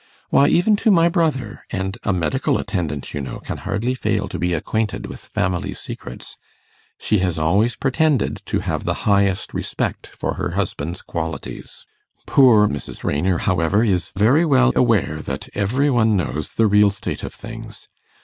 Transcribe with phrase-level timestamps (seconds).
[0.31, 4.39] Why, even to my brother and a medical attendant, you know, can hardly fail to
[4.39, 6.37] be acquainted with family secrets
[6.99, 11.85] she has always pretended to have the highest respect for her husband's qualities.
[12.25, 13.03] Poor Mrs.
[13.03, 17.87] Raynor, however, is very well aware that every one knows the real state of things.